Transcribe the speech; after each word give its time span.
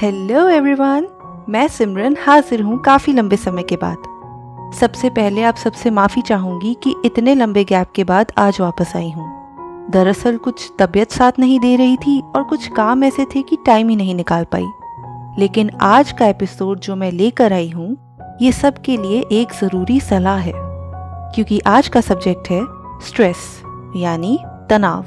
Hello 0.00 0.48
everyone 0.48 1.06
मैं 1.48 1.68
सिमरन 1.68 2.16
हाजिर 2.26 2.62
हूँ 2.62 2.82
काफ़ी 2.82 3.12
लंबे 3.12 3.36
समय 3.36 3.62
के 3.62 3.76
बाद। 3.76 4.72
सबसे 4.74 5.10
पहले 5.10 5.42
आप 5.42 5.56
सबसे 5.56 5.90
माफ़ी 5.90 6.22
चाहूँगी 6.22 6.76
कि 6.82 6.94
इतने 7.04 7.34
लंबे 7.34 7.64
गैप 7.64 7.92
के 7.94 8.04
बाद 8.04 8.32
आज 8.38 8.60
वापस 8.60 8.92
आई 8.96 9.10
हूँ। 9.10 9.26
दरअसल 9.90 10.36
कुछ 10.36 10.72
तबीयत 10.78 11.10
साथ 11.10 11.32
नहीं 11.38 11.60
दे 11.60 11.76
रही 11.76 11.96
थी 11.96 12.22
और 12.36 12.44
कुछ 12.44 12.66
काम 12.68 13.04
ऐसे 13.04 13.24
थे 13.24 13.42
कि 13.42 13.56
टाइम 13.66 13.88
ही 13.88 13.96
नहीं 13.96 14.14
निकाल 14.14 14.44
पाई। 14.44 14.66
लेकिन 15.38 15.70
आज 15.80 16.12
का 16.12 16.26
एपिसोड 16.26 16.80
जो 16.80 16.96
मैं 16.96 17.12
लेकर 17.12 17.52
आई 17.52 17.70
हूँ, 17.70 18.18
ये 18.42 18.52
सब 18.52 18.78
के 18.78 18.96
लिए 18.96 19.24
एक 19.32 19.52
ज़रूरी 19.52 20.00
सलाह 20.00 20.36
है। 20.36 20.52
क्योंकि 21.34 21.60
आज 21.66 21.88
का 21.88 22.00
सब्जेक्ट 22.00 22.50
है 22.50 22.64
स्ट्रेस, 23.02 23.62
यानी 23.96 24.38
तनाव। 24.70 25.04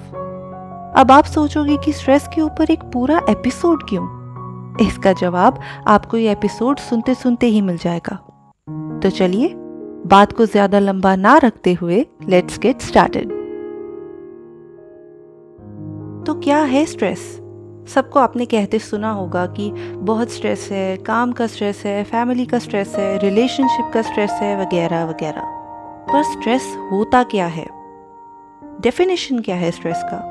अब 0.96 1.12
आप 1.12 1.24
सोचोगे 1.24 1.78
कि 1.78 1.94
स्ट्रेस 1.94 2.28
के 2.28 2.42
ऊपर 2.42 2.72
एक 2.72 2.84
पूरा 2.84 3.22
एपिसोड 3.30 3.90
क्यों? 3.90 4.19
इसका 4.82 5.14
जवाब 5.14 5.60
आपको 5.88 6.18
ये 6.18 6.32
एपिसोड 6.32 6.80
सुनते 6.80 7.14
सुनते 7.14 7.48
ही 7.48 7.62
मिल 7.62 7.78
जाएगा। 7.78 8.16
तो 9.04 9.10
चलिए, 9.10 9.54
बात 10.08 10.34
को 10.34 10.46
ज़्यादा 10.46 10.80
लंबा 10.80 11.16
ना 11.16 11.38
रखते 11.38 11.74
हुए 11.74 12.06
लेट्स 12.30 12.60
गेट 12.60 12.82
स्टार्टेड 12.82 13.38
तो 16.26 16.34
क्या 16.34 16.58
है 16.58 16.86
स्ट्रेस 16.86 17.20
सबको 17.88 18.20
आपने 18.20 18.46
कहते 18.46 18.80
सुना 18.80 19.12
होगा 19.12 19.46
कि 19.48 19.72
बहुत 20.02 20.32
स्ट्रेस 20.32 20.68
है, 20.72 20.98
काम 20.98 21.32
का 21.32 21.48
स्ट्रेस 21.48 21.82
है 21.86 22.04
फैमिली 22.04 22.46
का 22.46 22.60
स्ट्रेस 22.60 22.96
है 22.96 23.18
रिलेशनशिप 23.18 23.92
का 23.94 24.02
स्ट्रेस 24.02 24.32
है, 24.32 24.56
वगैरह 24.62 25.06
वगैरह। 25.06 25.42
पर 26.12 26.24
स्ट्रेस 26.24 26.76
होता 26.92 27.24
क्या 27.24 27.48
है? 27.48 27.66
डेफिनेशन 28.82 29.40
क्या 29.40 29.56
है 29.56 29.72
स्ट्रेस 29.72 30.04
का? 30.04 30.29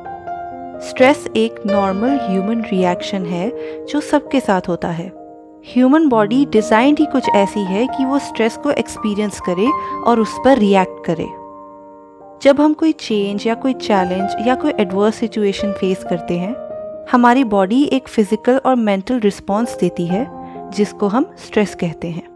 स्ट्रेस 0.80 1.24
एक 1.37 1.55
नॉर्मल 1.66 2.18
ह्यूमन 2.23 2.60
रिएक्शन 2.62 3.24
है 3.26 3.51
जो 3.87 4.01
सबके 4.01 4.40
साथ 4.40 4.68
होता 4.68 4.88
है। 4.88 5.07
ह्यूमन 5.66 6.09
बॉडी 6.09 6.45
डिज़ाइन 6.46 6.96
ही 6.98 7.07
कुछ 7.07 7.29
ऐसी 7.29 7.60
है 7.60 7.87
कि 7.87 8.04
वो 8.04 8.18
स्ट्रेस 8.18 8.57
को 8.57 8.70
एक्सपीरियंस 8.70 9.40
करे 9.40 9.66
और 10.07 10.20
उस 10.20 10.37
पर 10.45 10.59
रिएक्ट 10.59 11.04
करे। 11.07 11.26
जब 12.43 12.60
हम 12.60 12.74
कोई 12.74 12.93
चेंज 12.93 13.46
या 13.46 13.54
कोई 13.54 13.73
चैलेंज 13.74 14.46
या 14.48 14.54
कोई 14.54 14.73
एडवर्स 14.80 15.15
सिचुएशन 15.15 15.73
फेस 15.73 16.04
करते 16.04 16.38
हैं, 16.38 16.54
हमारी 17.13 17.45
बॉडी 17.46 17.82
एक 17.85 18.09
फ़िज़िकल 18.09 18.60
और 18.66 18.76
मेंटल 18.76 19.20
रिस्पॉन्स 19.20 19.76
देती 19.80 20.07
है, 20.07 20.26
जिसको 20.70 21.09
हम 21.09 21.30
स्ट्रेस 21.38 21.74
कहते 21.74 22.09
हैं। 22.09 22.26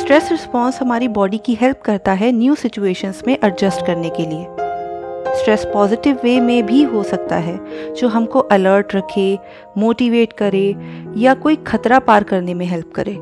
स्ट्रेस 0.00 0.30
रिस्पॉन्स 0.30 0.80
हमारी 0.82 1.08
बॉडी 1.10 1.38
की 1.38 1.54
हेल्प 1.54 1.80
करता 1.84 2.12
है 2.12 2.32
न्यू 2.32 2.54
सिचुएशंस 2.54 3.22
में 3.26 3.36
एडजस्ट 3.44 3.86
करने 3.86 4.10
के 4.10 4.26
लिए। 4.26 4.57
स्ट्रेस 5.34 5.64
पॉजिटिव 5.64 6.18
वे 6.24 6.40
में 6.40 6.66
भी 6.66 6.82
हो 6.82 7.02
सकता 7.02 7.36
है, 7.36 7.58
जो 7.94 8.08
हमको 8.08 8.38
अलर्ट 8.38 8.94
रखे, 8.94 9.38
मोटिवेट 9.78 10.32
करे, 10.32 10.76
या 11.16 11.34
कोई 11.34 11.56
खतरा 11.56 11.98
पार 11.98 12.24
करने 12.24 12.54
में 12.54 12.66
हेल्प 12.66 12.92
करे। 12.94 13.18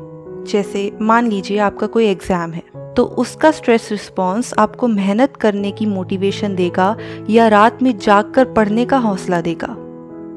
जैसे 0.51 0.91
मान 1.01 1.27
लीजिए 1.27 1.57
आपका 1.57 1.87
कोई 1.87 2.05
एग्ज़ाम 2.05 2.51
है 2.51 2.63
तो 2.95 3.03
उसका 3.03 3.51
स्ट्रेस 3.51 3.87
रिस्पॉन्स 3.91 4.53
आपको 4.59 4.87
मेहनत 4.87 5.35
करने 5.37 5.71
की 5.71 5.85
मोटिवेशन 5.85 6.55
देगा 6.55 6.95
या 7.29 7.47
रात 7.47 7.83
में 7.83 7.97
जाग 7.97 8.31
कर 8.31 8.45
पढ़ने 8.45 8.85
का 8.85 8.97
हौसला 8.97 9.41
देगा। 9.41 9.67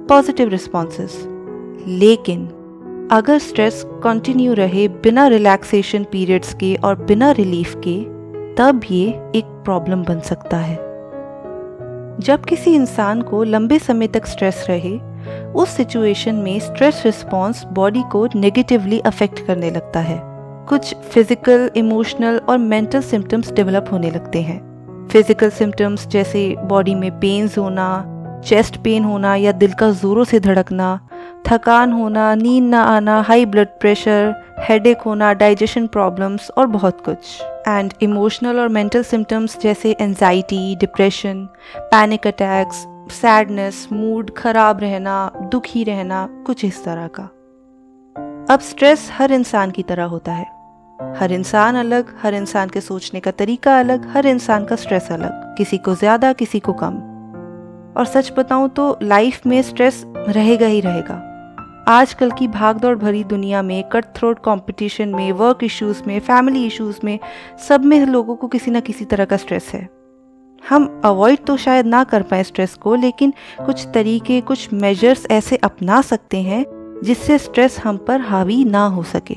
पॉजिटिव 0.09 0.49
रिस्पॉन्सेस 0.49 1.17
लेकिन, 1.89 2.47
अगर 3.13 3.39
स्ट्रेस 3.39 3.83
कंटिन्यू 4.05 4.55
रहे 4.55 4.87
बिना 4.89 5.27
रिलैक्सेशन 5.27 6.05
पीरियड्स 6.05 6.55
के 6.55 6.75
और 6.75 6.97
बिना 6.97 7.31
रिलीफ 7.31 7.75
के, 7.87 7.99
तब 8.55 8.81
ये 8.91 9.09
एक 9.37 9.45
प्रॉब्लम 9.65 10.03
बन 10.05 10.21
सकता 10.21 10.57
है। 10.57 10.90
जब 12.19 12.45
किसी 12.45 12.75
इंसान 12.75 13.23
को 13.23 13.43
लंबे 13.45 13.79
समय 13.79 14.07
तक 14.07 14.27
स्ट्रेस 14.27 14.65
रहे, 14.69 14.99
उस 15.53 15.69
सिचुएशन 15.69 16.35
में 16.35 16.59
स्ट्रेस 16.61 17.03
रिस्पॉन्स 17.07 17.65
बॉडी 17.65 18.03
को 18.03 18.29
नेगेटिवली 18.35 18.99
अफेक्ट 19.01 19.47
करने 19.47 19.71
लगता 19.71 20.01
है। 20.01 20.21
कुछ 20.69 20.95
फ़िज़िकल 20.95 21.71
इमोशनल 21.77 22.41
और 22.49 22.59
मेंटल 22.59 23.01
सिम्टम्स 23.01 23.53
डेवलप 23.53 23.89
होने 23.93 24.11
लगते 24.11 24.43
हैं। 24.43 24.59
फ़िज़िकल 25.09 25.51
सिम्टम्स 25.51 26.07
जैसे 26.07 26.57
बॉडी 26.61 26.95
में 26.95 27.11
पेन्स 27.21 27.59
होना 27.59 28.05
चेस्ट 28.47 28.77
पेन 28.77 29.05
होना 29.05 29.35
या 29.37 29.53
दिल 29.53 29.73
का 29.73 29.91
ज़ोरों 29.91 30.25
से 30.25 30.41
धड़कना 30.41 30.99
थकान 31.49 31.93
होना, 31.93 32.35
नींद 32.35 32.65
ना 32.65 32.83
आना 32.83 33.21
हाई 33.21 33.45
ब्लड 33.47 33.69
प्रेशर 33.81 34.35
हेडेक 34.59 35.01
होना 35.01 35.33
डाइजेशन 35.33 35.87
प्रॉब्लम्स 35.87 36.51
और 36.51 36.67
बहुत 36.67 37.01
कुछ। 37.05 37.41
एंड 37.69 37.93
इमोशनल 38.03 38.61
और 38.61 38.69
मेंटल 38.69 39.03
सिम्टम्स 39.03 39.59
जैसे 39.61 39.97
anxiety 40.01 40.77
depression 40.77 41.45
panic 41.77 42.27
attacks 42.27 42.87
sadness 43.13 43.89
mood 43.93 44.31
खराब 44.37 44.81
रहना, 44.81 45.31
दुखी 45.53 45.85
रहना, 45.85 46.29
कुछ 46.47 46.65
इस 46.65 46.85
तरह 46.85 47.07
का। 47.07 47.23
अब 48.55 48.61
स्ट्रेस 48.61 49.11
हर 49.13 49.33
इंसान 49.33 49.71
की 49.71 49.83
तरह 49.83 50.05
होता 50.05 50.33
है। 50.33 50.47
हर 51.19 51.33
इंसान 51.33 51.77
अलग, 51.77 52.15
हर 52.23 52.35
इंसान 52.35 52.69
के 52.69 52.81
सोचने 52.81 53.21
का 53.21 53.31
तरीका 53.31 53.79
अलग, 53.79 54.07
हर 54.09 54.27
इंसान 54.27 54.65
का 54.65 54.77
स्ट्रेस 54.77 55.11
अलग, 55.13 55.55
किसी 55.59 55.79
को 55.79 55.95
ज़्यादा, 55.95 56.33
किसी 56.33 56.61
को 56.61 56.73
कम। 56.73 56.99
और 57.97 58.07
सच 58.07 58.33
बताऊँ 58.37 58.69
तो 58.69 58.99
लाइफ 59.03 59.47
में 59.47 59.61
स्ट्रेस 59.63 60.03
रहेगा 60.07 60.67
ही 60.67 60.81
रहेगा। 60.81 61.27
आजकल 61.89 62.31
की 62.31 62.49
भागदौड़ 62.49 62.97
भरी 62.97 63.25
दुनिया 63.25 63.63
में 63.63 63.89
कट 63.89 64.05
थ्रोट 64.05 64.39
कॉम्पिटिशन 64.39 65.09
में 65.09 65.33
वर्क 65.33 65.59
इश्यूज़ 65.65 66.03
में 66.07 66.21
फैमिली 66.21 66.67
इश्यूज़ 66.67 67.01
में 67.05 67.19
सब 67.69 67.85
में 67.85 68.07
लोगों 68.07 68.37
को 68.37 68.49
किसी 68.49 68.71
ना 68.71 68.81
किसी 68.81 69.05
तरह 69.05 69.25
का 69.25 69.37
स्ट्रेस 69.37 69.71
है। 69.75 69.89
हम 70.69 71.03
अवॉइड 71.05 71.39
तो 71.39 71.57
शायद 71.57 71.87
ना 71.87 72.05
कर 72.05 72.23
पाए 72.23 72.43
स्ट्रेस 72.43 72.75
को, 72.75 72.95
लेकिन 72.95 73.33
कुछ 73.67 73.87
तरीके, 73.95 74.41
कुछ 74.41 74.73
मेजर्स 74.73 75.27
ऐसे 75.31 75.57
अपना 75.57 76.01
सकते 76.01 76.41
हैं 76.41 76.65
जिससे 77.05 77.39
स्ट्रेस 77.39 77.79
हम 77.79 77.97
पर 77.97 78.21
हावी 78.21 78.65
ना 78.65 78.87
हो 78.87 79.03
सके। 79.03 79.35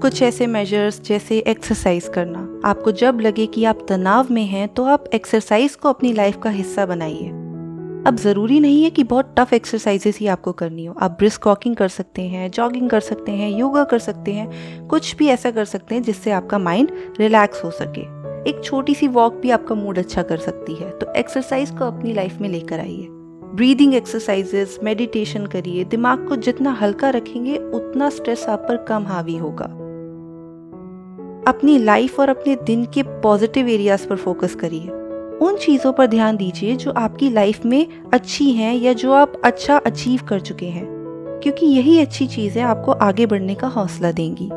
कुछ 0.00 0.22
ऐसे 0.22 0.46
मेजर्स 0.46 1.02
जैसे 1.02 1.38
एक्सरसाइज 1.38 2.08
करना। 2.08 2.60
आपको 2.68 2.92
जब 2.92 3.20
लगे 3.20 3.46
कि 3.46 3.64
आप 3.64 3.86
तनाव 3.88 4.26
में 4.30 4.46
हैं 4.46 4.68
तो 4.68 4.84
आप 4.84 5.04
एक्सरसाइज 5.14 5.74
को 5.74 5.88
अपनी 5.88 6.12
लाइफ 6.12 6.38
का 6.42 6.50
हिस्सा 6.50 6.86
बनाइए। 6.86 7.49
अब 8.06 8.16
ज़रूरी 8.16 8.60
नहीं 8.60 8.84
है 8.84 8.90
कि 8.90 9.04
बहुत 9.04 9.34
टफ 9.38 9.52
एक्सरसाइजेस 9.52 10.18
ही 10.18 10.26
आपको 10.26 10.52
करनी 10.52 10.84
हो। 10.84 10.94
आप 11.00 11.10
ब्रिस्क 11.10 11.46
वॉकिंग 11.46 11.76
कर 11.76 11.88
सकते 11.88 12.22
हैं 12.22 12.50
जॉगिंग 12.50 12.90
कर 12.90 13.00
सकते 13.00 13.32
हैं 13.32 13.50
योगा 13.50 13.84
कर 13.84 13.98
सकते 13.98 14.32
हैं, 14.32 14.86
कुछ 14.88 15.16
भी 15.16 15.26
ऐसा 15.26 15.50
कर 15.50 15.64
सकते 15.64 15.94
हैं 15.94 16.02
जिससे 16.02 16.30
आपका 16.30 16.58
माइंड 16.58 16.90
रिलैक्स 17.20 17.64
हो 17.64 17.70
सके। 17.70 18.00
एक 18.50 18.60
छोटी 18.64 18.94
सी 18.94 19.08
वॉक 19.08 19.34
भी 19.34 19.50
आपका 19.50 19.74
मूड 19.74 19.98
अच्छा 19.98 20.22
कर 20.22 20.36
सकती 20.36 20.74
है। 20.74 20.90
तो 20.98 21.12
एक्सरसाइज 21.14 21.70
को 21.70 21.84
अपनी 21.84 22.12
लाइफ 22.12 22.40
में 22.40 22.48
लेकर 22.48 22.80
आइए। 22.80 23.06
ब्रीदिंग 23.54 23.94
एक्सरसाइजेस 23.94 24.78
मेडिटेशन 24.82 25.46
करिए। 25.46 25.84
दिमाग 25.84 26.28
को 26.28 26.36
जितना 26.36 26.70
हल्का 26.70 27.10
रखेंगे, 27.10 27.56
उतना 27.56 28.10
स्ट्रेस 28.10 28.46
आप 28.48 28.64
पर 28.68 28.76
कम 28.76 29.02
हावी 29.02 29.36
होगा। 29.36 29.64
अपनी 31.48 31.78
लाइफ 31.78 32.20
और 32.20 32.28
अपने 32.28 32.56
दिन 32.56 32.84
के 32.84 33.02
पॉजिटिव 33.02 33.68
एरियाज़ 33.68 34.08
पर 34.08 34.16
फोकस 34.16 34.54
करिए। 34.54 34.88
उन 35.40 35.56
चीज़ों 35.56 35.92
पर 35.92 36.06
ध्यान 36.06 36.36
दीजिए 36.36 36.76
जो 36.76 36.90
आपकी 36.92 37.30
लाइफ 37.30 37.64
में 37.66 37.86
अच्छी 38.14 38.50
हैं 38.52 38.74
या 38.74 38.92
जो 38.92 39.12
आप 39.12 39.40
अच्छा 39.44 39.76
अचीव 39.76 40.20
कर 40.28 40.40
चुके 40.40 40.66
हैं, 40.66 40.86
क्योंकि 41.42 41.66
यही 41.66 41.98
अच्छी 42.00 42.26
चीज़ें 42.26 42.62
आपको 42.62 42.92
आगे 42.92 43.26
बढ़ने 43.26 43.54
का 43.54 43.68
हौसला 43.68 44.12
देंगी। 44.12 44.48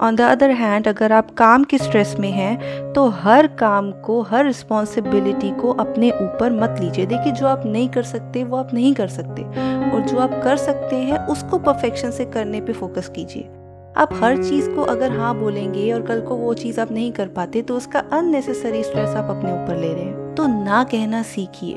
ऑन 0.00 0.16
द 0.16 0.20
अदर 0.20 0.50
हैंड 0.50 0.88
अगर 0.88 1.12
आप 1.12 1.30
काम 1.34 1.64
के 1.64 1.78
स्ट्रेस 1.78 2.14
में 2.20 2.30
हैं 2.30 2.92
तो 2.92 3.06
हर 3.08 3.46
काम 3.56 3.90
को, 4.00 4.20
हर 4.22 4.44
रिस्पॉन्सिबिलिटी 4.44 5.50
को 5.50 5.72
अपने 5.72 6.10
ऊपर 6.10 6.52
मत 6.52 6.76
लीजिए। 6.80 7.06
देखिए, 7.06 7.32
जो 7.32 7.46
आप 7.46 7.62
नहीं 7.66 7.88
कर 7.88 8.02
सकते, 8.04 8.44
वो 8.44 8.56
आप 8.56 8.74
नहीं 8.74 8.94
कर 8.94 9.08
सकते, 9.08 9.42
और 9.42 10.00
जो 10.02 10.18
आप 10.18 10.40
कर 10.44 10.56
सकते 10.56 10.96
हैं, 10.96 11.26
उसको 11.26 11.58
परफेक्शन 11.60 12.10
से 12.10 12.24
करने 12.24 12.60
पे 12.60 12.72
फोकस 12.72 13.08
कीजिए। 13.08 13.42
आप 13.96 14.10
हर 14.14 14.36
चीज़ 14.44 14.70
को 14.70 14.82
अगर 14.82 15.12
हाँ 15.12 15.38
बोलेंगे 15.38 15.92
और 15.92 16.02
कल 16.02 16.20
को 16.20 16.34
वो 16.34 16.54
चीज़ 16.54 16.80
आप 16.80 16.92
नहीं 16.92 17.12
कर 17.12 17.28
पाते 17.28 17.62
तो 17.62 17.76
उसका 17.76 17.98
अननेसेसरी 17.98 18.82
स्ट्रेस 18.82 19.08
आप 19.08 19.36
अपने 19.36 19.52
ऊपर 19.52 19.76
ले 19.76 19.92
रहे 19.92 20.02
हैं। 20.02 20.34
तो 20.34 20.46
ना 20.46 20.84
कहना 20.84 21.22
सीखिए। 21.22 21.74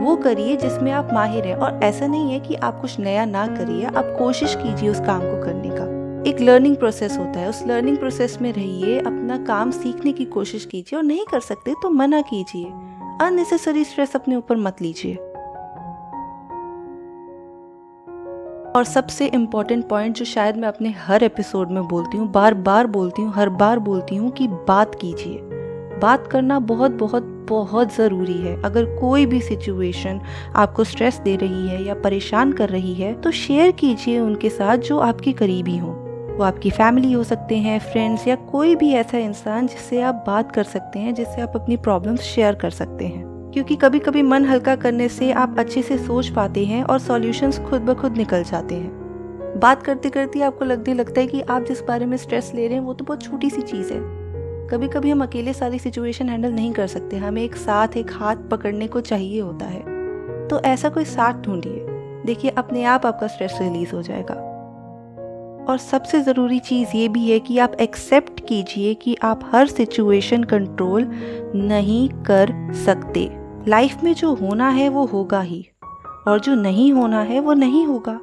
वो 0.00 0.16
करिए 0.16 0.56
जिसमें 0.56 0.92
आप 0.92 1.08
माहिर 1.12 1.44
हैं 1.44 1.54
और 1.54 1.80
ऐसा 1.82 2.06
नहीं 2.06 2.32
है 2.32 2.40
कि 2.40 2.54
आप 2.54 2.80
कुछ 2.80 2.98
नया 3.00 3.24
ना 3.24 3.46
करिए, 3.46 3.84
आप 3.84 4.16
कोशिश 4.18 4.54
कीजिए 4.54 4.90
उस 4.90 5.00
काम 5.00 5.20
को 5.20 5.44
करने 5.44 5.70
का। 5.72 6.30
एक 6.30 6.40
लर्निंग 6.40 6.76
प्रोसेस 6.76 7.18
होता 7.18 7.40
है, 7.40 7.48
उस 7.48 7.66
लर्निंग 7.66 7.96
प्रोसेस 7.96 8.38
में 8.42 8.52
रहिए, 8.52 8.98
अपना 8.98 9.38
काम 9.38 9.70
सीखने 9.70 10.12
की 10.12 10.24
कोशिश 10.24 10.64
कीजिए 10.64 10.96
और 10.96 11.04
नहीं 11.04 11.24
कर 11.30 11.40
सकते 11.40 11.74
तो 11.82 11.90
मना 11.90 12.20
कीजिए। 12.20 12.64
अननेसेसरी 13.26 13.84
स्ट्रेस 13.84 14.16
अपने 14.16 14.36
ऊपर 14.36 14.56
मत 14.56 14.82
लीजिए। 14.82 15.18
और 18.76 18.84
सबसे 18.84 19.26
इंपॉर्टेंट 19.26 19.86
पॉइंट 19.88 20.16
जो 20.16 20.24
शायद 20.24 20.56
मैं 20.56 20.68
अपने 20.68 20.90
हर 20.98 21.22
एपिसोड 21.24 21.70
में 21.70 21.86
बोलती 21.88 22.18
हूँ 22.18 22.30
बार 22.32 22.54
बार 22.54 22.86
बोलती 22.86 23.22
हूँ, 23.22 23.32
हर 23.32 23.48
बार 23.48 23.78
बोलती 23.78 24.16
हूँ 24.16 24.30
कि 24.30 24.48
बात 24.48 24.94
कीजिए। 24.94 25.38
बात 26.00 26.26
करना 26.26 26.58
बहुत 26.60 26.90
बहुत 26.90 27.22
बहुत 27.48 27.94
ज़रूरी 27.94 28.36
है। 28.38 28.54
अगर 28.62 28.84
कोई 28.96 29.26
भी 29.26 29.40
सिचुएशन 29.40 30.20
आपको 30.56 30.84
स्ट्रेस 30.84 31.18
दे 31.18 31.36
रही 31.36 31.68
है 31.68 31.82
या 31.84 31.94
परेशान 31.94 32.52
कर 32.52 32.68
रही 32.68 32.94
है 32.94 33.12
तो 33.20 33.30
शेयर 33.30 33.70
कीजिए 33.70 34.18
उनके 34.20 34.50
साथ 34.50 34.76
जो 34.78 34.98
आपके 34.98 35.32
करीबी 35.32 35.76
हों। 35.76 35.94
वो 36.36 36.44
आपकी 36.44 36.70
फैमिली 36.70 37.12
हो 37.12 37.22
सकते 37.24 37.56
हैं 37.56 37.78
फ्रेंड्स 37.82 38.26
या 38.28 38.34
कोई 38.50 38.74
भी 38.76 38.92
ऐसा 38.92 39.18
इंसान 39.18 39.66
जिससे 39.66 40.00
आप 40.00 40.22
बात 40.26 40.52
कर 40.52 40.64
सकते 40.64 40.98
हैं, 40.98 41.14
जिससे 41.14 41.40
आप 41.40 41.56
अपनी 41.56 41.76
प्रॉब्लम्स 41.78 42.20
शेयर 42.24 42.54
कर 42.54 42.70
सकते 42.70 43.06
हैं। 43.06 43.27
क्योंकि 43.52 43.76
कभी 43.76 43.98
कभी 43.98 44.22
मन 44.22 44.44
हल्का 44.44 44.76
करने 44.76 45.08
से 45.08 45.32
आप 45.32 45.56
अच्छे 45.58 45.82
से 45.82 45.98
सोच 45.98 46.28
पाते 46.28 46.64
हैं 46.64 46.84
और 46.84 46.98
सॉल्यूशंस 46.98 47.58
खुद 47.58 47.82
ब 47.82 47.94
खुद 47.94 48.16
निकल 48.16 48.42
जाते 48.42 48.74
हैं। 48.74 48.98
बात 49.60 49.82
करते 49.82 50.10
करते 50.10 50.40
आपको 50.40 50.64
लगने 50.64 50.94
लगता 50.94 51.20
है 51.20 51.26
कि 51.26 51.40
आप 51.40 51.62
जिस 51.62 51.82
बारे 51.82 52.06
में 52.06 52.16
स्ट्रेस 52.16 52.52
ले 52.54 52.66
रहे 52.66 52.76
हैं, 52.76 52.84
वो 52.84 52.94
तो 52.94 53.04
बहुत 53.04 53.22
छोटी 53.22 53.50
सी 53.50 53.62
चीज़ 53.62 53.92
है। 53.92 54.00
कभी 54.68 54.88
कभी 54.88 55.10
हम 55.10 55.22
अकेले 55.22 55.52
सारी 55.52 55.78
सिचुएशन 55.78 56.28
हैंडल 56.28 56.52
नहीं 56.52 56.72
कर 56.72 56.86
सकते, 56.86 57.16
हमें 57.16 57.42
एक 57.42 57.56
साथ, 57.56 57.88
एक 57.96 58.10
हाथ 58.12 58.36
पकड़ने 58.50 58.86
को 58.86 59.00
चाहिए 59.00 59.40
होता 59.40 59.66
है। 59.66 59.80
तो 60.48 60.60
ऐसा 60.60 60.88
कोई 60.88 61.04
साथ 61.04 61.34
ढूंढिए। 61.34 61.86
देखिए, 62.26 62.50
अपने 62.50 62.84
आप 62.84 63.06
आपका 63.06 63.26
स्ट्रेस 63.26 63.58
रिलीज़ 63.60 63.92
हो 63.94 64.02
जाएगा। 64.02 64.47
और 65.68 65.78
सबसे 65.78 66.20
ज़रूरी 66.20 66.58
चीज़ 66.58 66.96
ये 66.96 67.08
भी 67.08 67.30
है 67.30 67.40
कि 67.40 67.58
आप 67.58 67.74
एक्सेप्ट 67.80 68.40
कीजिए 68.40 68.94
कि 68.94 69.16
आप 69.22 69.40
हर 69.52 69.66
सिचुएशन 69.66 70.44
कंट्रोल 70.44 71.04
नहीं 71.54 72.08
कर 72.08 72.52
सकते। 72.84 73.28
लाइफ 73.68 74.04
में 74.04 74.14
जो 74.14 74.34
होना 74.34 74.68
है 74.68 74.88
वो 74.88 75.04
होगा 75.04 75.40
ही, 75.40 75.66
और 76.28 76.40
जो 76.40 76.54
नहीं 76.54 76.92
होना 76.92 77.20
है 77.22 77.40
वो 77.40 77.52
नहीं 77.52 77.86
होगा। 77.86 78.18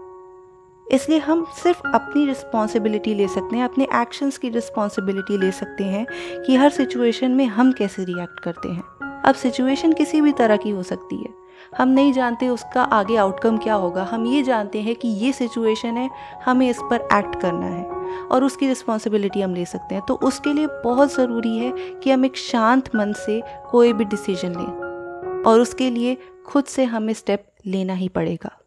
इसलिए 0.91 1.19
हम 1.19 1.45
सिर्फ़ 1.63 1.87
अपनी 1.87 2.25
रिस्पॉन्सिबिलिटी 2.25 3.13
ले 3.13 3.27
सकते 3.27 3.55
हैं, 3.55 3.63
अपने 3.63 3.87
एक्शंस 3.95 4.37
की 4.37 4.49
रिस्पॉन्सिबिलिटी 4.49 5.37
ले 5.37 5.51
सकते 5.51 5.83
हैं 5.83 6.05
कि 6.47 6.55
हर 6.55 6.69
सिचुएशन 6.69 7.31
में 7.31 7.45
हम 7.45 7.71
कैसे 7.71 8.03
रिएक्ट 8.03 8.39
करते 8.39 8.69
हैं। 8.69 8.83
अब 9.25 9.35
सिचुएशन 9.35 9.93
किसी 9.93 10.21
भी 10.21 10.31
तरह 10.31 10.57
की 10.57 10.69
हो 10.69 10.83
सकती 10.83 11.15
है। 11.17 11.33
हम 11.77 11.89
नहीं 11.89 12.11
जानते 12.13 12.47
उसका 12.47 12.81
आगे 12.83 13.15
आउटकम 13.15 13.57
क्या 13.57 13.73
होगा। 13.73 14.03
हम 14.03 14.25
ये 14.25 14.41
जानते 14.43 14.81
हैं 14.81 14.95
कि 14.95 15.07
ये 15.07 15.31
सिचुएशन 15.33 15.97
है, 15.97 16.09
हमें 16.45 16.69
इस 16.69 16.79
पर 16.81 17.07
एक्ट 17.13 17.39
करना 17.41 17.65
है 17.65 17.83
और 18.25 18.43
उसकी 18.43 18.67
रिस्पॉन्सिबिलिटी 18.67 19.41
हम 19.41 19.55
ले 19.55 19.65
सकते 19.65 19.95
हैं। 19.95 20.03
तो 20.07 20.13
उसके 20.23 20.53
लिए 20.53 20.67
बहुत 20.83 21.13
ज़रूरी 21.13 21.57
है 21.57 21.71
कि 22.03 22.11
हम 22.11 22.25
एक 22.25 22.37
शांत 22.37 22.95
मन 22.95 23.13
से 23.15 23.41
कोई 23.71 23.93
भी 23.93 24.05
डिसीज़न 24.05 24.51
लें 24.51 25.43
और 25.43 25.59
उसके 25.59 25.89
लिए 25.89 26.17
खुद 26.45 26.65
से 26.65 26.83
हमें 26.83 27.13
स्टेप 27.13 27.45
लेना 27.65 27.93
ही 27.93 28.07
पड़ेगा। 28.09 28.57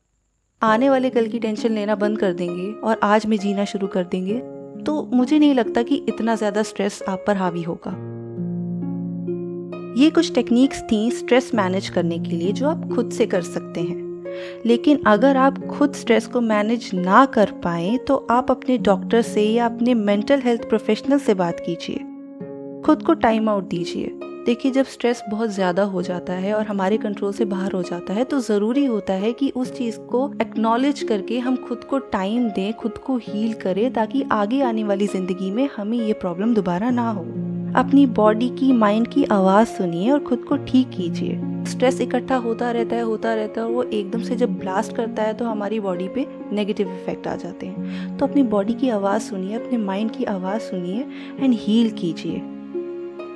आने 0.62 0.90
वाले 0.90 1.10
कल 1.10 1.28
की 1.28 1.38
टेंशन 1.38 1.72
लेना 1.72 1.94
बंद 1.94 2.19
कर 2.19 2.32
देंगे 2.32 2.72
और 2.81 3.00
आज 3.02 3.26
में 3.26 3.38
जीना 3.38 3.64
शुरू 3.64 3.87
कर 3.87 4.05
देंगे। 4.05 4.38
तो 4.84 5.02
मुझे 5.12 5.38
नहीं 5.38 5.55
लगता 5.55 5.82
कि 5.82 6.05
इतना 6.08 6.34
ज़्यादा 6.34 6.62
स्ट्रेस 6.62 7.02
आप 7.08 7.25
पर 7.26 7.37
हावी 7.37 7.62
होगा। 7.62 8.18
ये 9.99 10.09
कुछ 10.11 10.33
टेक्निक्स 10.35 10.83
थी 10.83 11.11
स्ट्रेस 11.11 11.50
मैनेज 11.55 11.89
करने 11.89 12.19
के 12.19 12.31
लिए 12.31 12.53
जो 12.53 12.69
आप 12.69 12.89
खुद 12.95 13.11
से 13.11 13.27
कर 13.27 13.43
सकते 13.43 13.81
हैं। 13.81 14.62
लेकिन 14.67 15.03
अगर 15.06 15.37
आप 15.37 15.59
खुद 15.69 15.95
स्ट्रेस 15.95 16.27
को 16.27 16.41
मैनेज 16.41 16.91
ना 16.95 17.25
कर 17.27 17.50
पाए 17.65 17.97
तो 17.99 18.17
आप 18.31 18.50
अपने 18.50 18.77
डॉक्टर 18.79 19.23
से 19.23 19.45
या 19.45 19.67
अपने 19.67 19.95
मेंटल 19.95 20.41
हेल्थ 20.41 20.69
प्रोफेशनल 20.69 21.19
से 21.19 21.35
बात 21.35 21.61
कीजिए। 21.61 21.97
खुद 22.83 23.03
को 23.03 23.15
टाइम 23.15 23.49
आउट 23.49 23.65
दीजिए। 23.65 24.12
देखिए, 24.47 24.73
जब 24.73 24.85
स्ट्रेस 24.85 25.23
बहुत 25.31 25.50
ज़्यादा 25.50 25.83
हो 25.85 26.03
जाता 26.03 26.33
है 26.35 26.55
और 26.55 26.67
हमारे 26.67 26.97
कंट्रोल 26.99 27.33
से 27.33 27.44
बाहर 27.44 27.73
हो 27.73 27.83
जाता 27.83 28.15
है 28.15 28.25
तो 28.25 28.41
ज़रूरी 28.41 28.85
होता 28.87 29.15
है 29.15 29.33
कि 29.33 29.53
उस 29.56 29.77
चीज़ 29.79 29.99
को 30.11 30.31
एक्नॉलेज 30.43 31.03
करके 31.03 31.39
हम 31.39 31.56
खुद 31.69 31.85
को 31.85 31.99
टाइम 31.99 32.49
दें, 32.51 32.73
खुद 32.73 32.99
को 32.99 33.17
हील 33.19 33.53
करें, 33.55 33.93
ताकि 33.93 34.25
आगे 34.33 34.62
आने 34.62 34.85
वाली 34.85 35.06
ज़िंदगी 35.06 35.51
में 35.51 35.69
हमें 35.77 35.99
ये 35.99 36.12
प्रॉब्लम 36.15 36.55
दोबारा 36.55 36.91
ना 36.91 37.11
हो। 37.11 37.27
अपनी 37.76 38.05
बॉडी 38.06 38.49
की 38.49 38.73
माइंड 38.73 39.06
की 39.09 39.25
आवाज़ 39.25 39.69
सुनिए 39.69 40.11
और 40.11 40.19
खुद 40.19 40.44
को 40.44 40.56
ठीक 40.56 40.88
कीजिए। 40.91 41.65
स्ट्रेस 41.65 42.00
इकट्ठा 42.00 42.37
होता 42.37 42.70
रहता 42.70 42.97
है, 42.97 43.03
होता 43.03 43.35
रहता 43.35 43.61
है 43.61 43.67
और 43.67 43.73
वो 43.73 43.82
एकदम 43.82 44.23
से 44.23 44.37
जब 44.37 44.59
ब्लास्ट 44.59 44.94
करता 44.97 45.23
है 45.23 45.35
तो 45.35 45.44
हमारी 45.44 45.81
बॉडी 45.81 46.09
पे 46.09 46.26
नेगेटिव 46.53 46.93
इफ़ेक्ट 46.93 47.26
आ 47.26 47.35
जाते 47.37 47.67
हैं। 47.67 48.17
तो 48.19 48.26
अपनी 48.26 48.43
बॉडी 48.44 48.75
की 48.75 48.88
आवाज़ 48.88 49.23
सुनिए, 49.23 49.55
अपने 49.55 49.79
माइंड 49.79 50.11
की 50.11 50.25
आवाज़ 50.25 50.61
सुनिए 50.61 51.06
एंड 51.41 51.55
हील 51.55 51.91
कीजिए। 51.91 52.41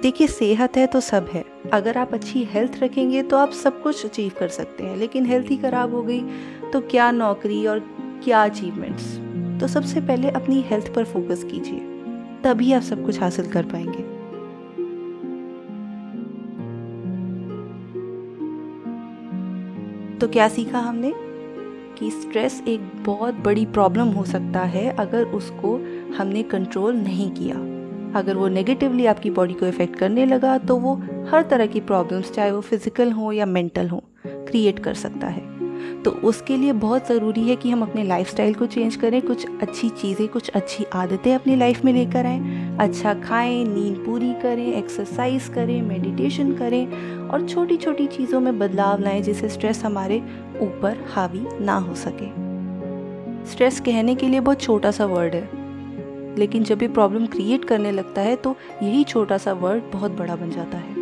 देखिए, 0.03 0.27
सेहत 0.27 0.77
है 0.77 0.87
तो 0.87 1.01
सब 1.01 1.29
है। 1.33 1.45
अगर 1.73 1.99
आप 1.99 2.15
अच्छी 2.15 2.45
हेल्थ 2.45 2.79
रखेंगे 2.83 3.23
तो 3.23 3.37
आप 3.37 3.51
सब 3.55 3.83
कुछ 3.83 4.05
अचीव 4.07 4.33
कर 4.39 4.49
सकते 4.49 4.85
हैं, 4.85 4.97
लेकिन 4.97 5.27
हेल्थ 5.27 5.51
ही 5.51 5.57
ख़राब 5.57 5.95
हो 5.95 6.03
गई 6.03 6.21
तो 6.73 6.81
क्या 6.81 7.11
नौकरी 7.11 7.67
और 7.67 7.79
क्या 8.25 8.45
अचीवमेंट्स 8.45 9.17
तो 9.61 9.69
सबसे 9.69 10.01
पहले 10.01 10.31
अपनी 10.31 10.61
हेल्थ 10.61 10.95
पर 10.95 11.05
फोकस 11.05 11.45
कीजिए। 11.45 11.89
तभी 12.45 12.73
आप 12.73 12.83
सब 12.83 13.05
कुछ 13.05 13.21
हासिल 13.21 13.47
कर 13.47 13.65
पाएँगे। 13.65 14.12
तो 20.23 20.27
क्या 20.29 20.47
सीखा 20.49 20.79
हमने? 20.79 21.13
कि 21.99 22.11
स्ट्रेस 22.11 22.63
एक 22.69 22.81
बहुत 23.05 23.35
बड़ी 23.35 23.65
प्रॉब्लम 23.67 24.09
हो 24.09 24.25
सकता 24.25 24.61
है 24.61 24.89
अगर 24.91 25.25
उसको 25.25 25.75
हमने 26.19 26.43
कंट्रोल 26.43 26.95
नहीं 26.95 27.31
किया। 27.31 27.57
अगर 28.21 28.37
वो 28.37 28.49
नेगेटिवली 28.49 29.07
आपकी 29.07 29.31
बॉडी 29.31 29.55
को 29.55 29.67
इफ़ेक्ट 29.67 29.97
करने 29.97 30.27
लगा 30.27 30.59
तो 30.59 30.77
वो 30.77 30.95
हर 31.33 31.43
तरह 31.43 31.67
की 31.67 31.81
प्रॉब्लम्स 31.81 32.33
चाहे 32.33 32.51
वो 32.53 32.61
फ़िज़िकल 32.61 33.13
हो 33.13 33.33
या 33.33 33.47
मेंटल 33.47 33.89
हो 33.89 34.03
क्रिएट 34.27 34.79
कर 34.79 34.95
सकता 34.95 35.27
है। 35.27 35.51
तो 36.03 36.11
उसके 36.11 36.57
लिए 36.57 36.73
बहुत 36.73 37.09
ज़रूरी 37.09 37.43
है 37.43 37.57
कि 37.57 37.71
हम 37.71 37.83
अपने 37.83 38.03
लाइफस्टाइल 38.05 38.55
को 38.55 38.67
चेंज 38.67 38.97
करें, 38.97 39.21
कुछ 39.23 39.47
अच्छी 39.63 39.89
चीज़ें, 39.91 40.29
कुछ 40.29 40.49
अच्छी 40.51 40.85
आदतें 40.95 41.35
अपनी 41.35 41.57
लाइफ 41.57 41.85
में 41.85 41.93
लेकर 41.93 42.27
आएँ। 42.27 42.77
अच्छा 42.81 43.15
खाएँ, 43.15 43.65
नींद 43.65 43.97
पूरी 44.07 44.33
करें 44.33 44.67
एक्सरसाइज 44.67 45.49
करें 45.49 45.81
मेडिटेशन 45.83 46.53
करें 46.53 47.22
और 47.33 47.47
छोटी 47.49 47.77
छोटी 47.77 48.07
चीज़ों 48.07 48.41
में 48.41 48.59
बदलाव 48.59 49.01
लाएँ 49.01 49.21
जिससे 49.23 49.49
स्ट्रेस 49.49 49.85
हमारे 49.85 50.19
ऊपर 50.61 51.05
हावी 51.13 51.45
ना 51.61 51.77
हो 51.77 51.95
सके। 51.95 52.27
स्ट्रेस 53.51 53.81
कहने 53.81 54.15
के 54.15 54.29
लिए 54.29 54.41
बहुत 54.41 54.61
छोटा 54.61 54.91
सा 54.91 55.07
वर्ड 55.07 55.35
है। 55.35 55.49
लेकिन 56.39 56.65
जब 56.65 56.83
ये 56.83 56.89
प्रॉब्लम 56.89 57.27
क्रिएट 57.27 57.65
करने 57.65 57.91
लगता 57.93 58.21
है 58.21 58.37
तो 58.37 58.57
यही 58.83 59.05
छोटा 59.05 59.39
सा 59.39 59.53
वर्ड 59.53 59.83
बहुत 59.93 60.11
बड़ा 60.11 60.37
बन 60.37 60.51
जाता 60.51 60.79
है। 60.79 60.95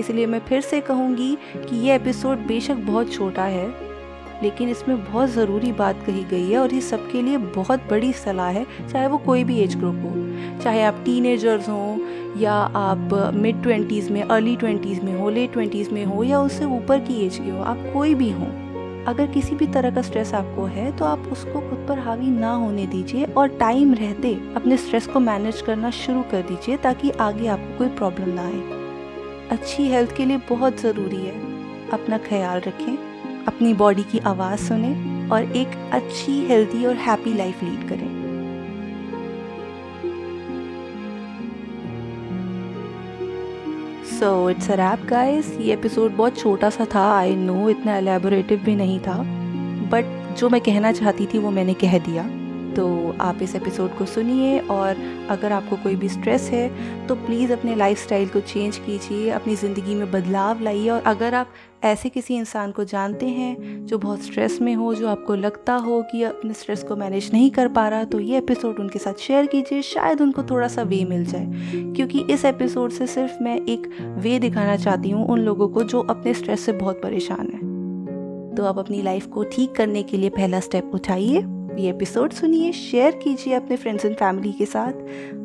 इसलिए 0.00 0.26
मैं 0.26 0.40
फिर 0.40 0.60
से 0.60 0.80
कहूँगी 0.80 1.36
कि 1.56 1.76
ये 1.76 1.94
एपिसोड 1.94 2.38
बेशक 2.38 2.76
बहुत 2.76 3.12
छोटा 3.12 3.44
है। 3.44 3.93
लेकिन 4.42 4.68
इसमें 4.68 4.96
बहुत 5.04 5.28
ज़रूरी 5.30 5.72
बात 5.72 6.02
कही 6.06 6.24
गई 6.24 6.50
है 6.50 6.58
और 6.58 6.74
ये 6.74 6.80
सबके 6.80 7.22
लिए 7.22 7.36
बहुत 7.36 7.88
बड़ी 7.90 8.12
सलाह 8.14 8.48
है, 8.48 8.66
चाहे 8.88 9.06
वो 9.06 9.18
कोई 9.20 9.44
भी 9.44 9.58
एज 9.60 9.76
ग्रुप 9.76 10.02
हो। 10.04 10.60
चाहे 10.62 10.82
आप 10.82 11.02
टीनेजर्स 11.04 11.68
हों 11.68 12.40
या 12.40 12.52
आप 12.52 13.32
मिड 13.34 13.62
ट्वेंटीज़ 13.62 14.12
में 14.12 14.22
अर्ली 14.22 14.56
ट्वेंटीज़ 14.56 15.00
में 15.00 15.14
हो 15.14 15.30
लेट 15.30 15.52
ट्वेंटीज़ 15.52 15.90
में 15.90 16.04
हो 16.04 16.22
या 16.24 16.40
उससे 16.40 16.64
ऊपर 16.66 17.00
की 17.00 17.24
एज 17.26 17.38
के 17.38 17.50
हो, 17.50 17.62
आप 17.62 17.90
कोई 17.92 18.14
भी 18.14 18.30
हों, 18.30 18.46
अगर 19.04 19.26
किसी 19.26 19.54
भी 19.54 19.66
तरह 19.66 19.90
का 19.94 20.02
स्ट्रेस 20.02 20.32
आपको 20.34 20.64
है 20.66 20.90
तो 20.96 21.04
आप 21.04 21.28
उसको 21.32 21.60
खुद 21.60 21.84
पर 21.88 21.98
हावी 21.98 22.30
ना 22.30 22.52
होने 22.52 22.86
दीजिए 22.86 23.24
और 23.26 23.48
टाइम 23.58 23.92
रहते 23.94 24.32
अपने 24.56 24.76
स्ट्रेस 24.76 25.06
को 25.06 25.20
मैनेज 25.20 25.60
करना 25.60 25.90
शुरू 25.92 26.22
कर 26.30 26.42
दीजिए 26.42 26.76
ताकि 26.76 27.10
आगे 27.20 27.46
आपको 27.48 27.78
कोई 27.78 27.88
प्रॉब्लम 27.96 28.34
ना 28.34 28.46
आए। 28.46 28.82
अच्छी 29.50 29.88
हेल्थ 29.88 30.16
के 30.16 30.24
लिए 30.24 30.36
बहुत 30.48 30.80
ज़रूरी 30.80 31.16
है। 31.16 31.34
अपना 31.92 32.18
ख्याल 32.18 32.60
रखें। 32.60 32.96
अपनी 33.48 33.72
बॉडी 33.74 34.02
की 34.02 34.18
आवाज़ 34.26 34.60
सुने 34.60 34.92
और 35.28 35.56
एक 35.56 35.68
अच्छी 35.92 36.40
हेल्थी 36.46 36.84
और 36.86 36.96
हैप्पी 36.98 37.32
लाइफ 37.32 37.62
लीड 37.62 37.88
करें। 37.88 38.08
So 44.18 44.50
it's 44.50 44.70
a 44.70 44.74
wrap 44.74 45.06
guys 45.06 45.56
ये 45.60 45.72
एपिसोड 45.72 46.16
बहुत 46.16 46.38
छोटा 46.38 46.70
सा 46.70 46.86
था 46.94 47.04
आई 47.16 47.34
नो 47.36 47.68
इतना 47.68 47.96
एलेबोरेटिव 47.96 48.62
भी 48.64 48.76
नहीं 48.76 48.98
था 49.00 49.18
बट 49.90 50.36
जो 50.38 50.48
मैं 50.48 50.60
कहना 50.60 50.92
चाहती 50.92 51.26
थी 51.26 51.38
वो 51.38 51.50
मैंने 51.50 51.74
कह 51.74 51.98
दिया। 51.98 52.22
तो 52.74 52.84
आप 53.20 53.42
इस 53.42 53.54
एपिसोड 53.54 53.96
को 53.98 54.04
सुनिए 54.06 54.58
और 54.70 54.96
अगर 55.30 55.52
आपको 55.52 55.76
कोई 55.76 55.96
भी 55.96 56.08
स्ट्रेस 56.08 56.48
है 56.52 57.06
तो 57.06 57.14
प्लीज़ 57.16 57.52
अपने 57.52 57.74
लाइफस्टाइल 57.76 58.28
को 58.28 58.40
चेंज 58.42 58.76
कीजिए, 58.76 59.30
अपनी 59.30 59.56
ज़िंदगी 59.56 59.94
में 59.94 60.10
बदलाव 60.10 60.62
लाइए 60.62 60.88
और 60.88 61.02
अगर 61.06 61.34
आप 61.34 61.52
ऐसे 61.84 62.08
किसी 62.08 62.34
इंसान 62.34 62.70
को 62.70 62.84
जानते 62.84 63.26
हैं 63.26 63.86
जो 63.86 63.98
बहुत 63.98 64.22
स्ट्रेस 64.22 64.58
में 64.62 64.74
हो, 64.74 64.94
जो 64.94 65.08
आपको 65.08 65.34
लगता 65.34 65.74
हो 65.74 66.02
कि 66.02 66.22
अपने 66.22 66.52
स्ट्रेस 66.52 66.82
को 66.82 66.96
मैनेज 66.96 67.30
नहीं 67.32 67.50
कर 67.50 67.68
पा 67.68 67.88
रहा 67.88 68.04
तो 68.04 68.20
ये 68.20 68.38
एपिसोड 68.38 68.80
उनके 68.80 68.98
साथ 68.98 69.14
शेयर 69.14 69.46
कीजिए। 69.46 69.82
शायद 69.82 70.20
उनको 70.20 70.42
थोड़ा 70.42 70.68
सा 70.68 70.82
वे 70.82 71.04
मिल 71.04 71.24
जाए। 71.24 71.46
क्योंकि 71.96 72.24
इस 72.30 72.44
एपिसोड 72.44 72.90
से 72.90 73.06
सिर्फ़ 73.06 73.42
मैं 73.42 73.60
एक 73.60 73.90
वे 74.18 74.38
दिखाना 74.38 74.76
चाहती 74.76 75.10
हूँ 75.10 75.26
उन 75.26 75.40
लोगों 75.40 75.68
को 75.68 75.82
जो 75.82 76.00
अपने 76.00 76.34
स्ट्रेस 76.34 76.60
से 76.60 76.72
बहुत 76.72 77.02
परेशान 77.02 77.50
है। 77.52 78.54
तो 78.54 78.64
आप 78.64 78.78
अपनी 78.78 79.02
लाइफ 79.02 79.26
को 79.26 79.44
ठीक 79.44 79.72
करने 79.72 80.02
के 80.02 80.16
लिए 80.16 80.30
पहला 80.30 80.60
स्टेप 80.60 80.90
उठाइए। 80.94 81.44
ये 81.78 81.90
एपिसोड 81.90 82.32
सुनिए 82.32 82.72
शेयर 82.72 83.12
कीजिए 83.12 83.54
अपने 83.54 83.76
फ्रेंड्स 83.76 84.04
एंड 84.04 84.16
फैमिली 84.16 84.52
के 84.52 84.66
साथ 84.66 84.92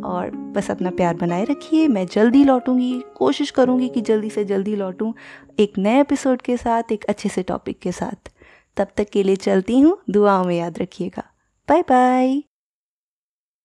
और 0.03 0.31
बस 0.31 0.71
अपना 0.71 0.89
प्यार 0.89 1.15
बनाए 1.15 1.43
रखिए। 1.43 1.87
मैं 1.87 2.05
जल्दी 2.07 2.43
लौटूँगी, 2.43 3.03
कोशिश 3.15 3.51
करूँगी 3.51 3.89
कि 3.89 4.01
जल्दी 4.01 4.29
से 4.29 4.45
जल्दी 4.45 4.75
लौटूं 4.75 5.13
एक 5.59 5.77
नए 5.77 6.01
एपिसोड 6.01 6.41
के 6.41 6.57
साथ, 6.57 6.83
एक 6.91 7.03
अच्छे 7.03 7.29
से 7.29 7.43
टॉपिक 7.43 7.79
के 7.79 7.91
साथ। 7.91 8.31
तब 8.77 8.87
तक 8.97 9.09
के 9.09 9.23
लिए 9.23 9.35
चलती 9.35 9.79
हूँ, 9.79 9.97
दुआओं 10.09 10.43
में 10.43 10.57
याद 10.57 10.79
रखिएगा। 10.79 11.23
Bye 11.69 11.81
bye 11.81 12.43